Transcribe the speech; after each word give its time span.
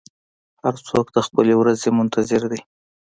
هر 0.63 0.75
څوک 0.87 1.05
د 1.11 1.17
خپلې 1.27 1.53
ورځې 1.57 1.89
منتظر 1.97 2.41
دی. 2.51 2.59